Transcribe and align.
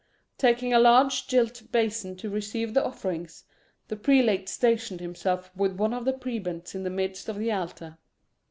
Taking 0.39 0.73
a 0.73 0.79
large 0.79 1.27
gilt 1.27 1.61
bason 1.71 2.15
to 2.15 2.29
receive 2.31 2.73
the 2.73 2.83
offerings, 2.83 3.43
the 3.87 3.95
prelate 3.95 4.49
stationed 4.49 4.99
himself 4.99 5.51
with 5.55 5.77
one 5.77 5.93
of 5.93 6.05
the 6.05 6.13
prebends 6.13 6.73
in 6.73 6.81
the 6.81 6.89
midst 6.89 7.29
of 7.29 7.37
the 7.37 7.51
altar. 7.51 7.99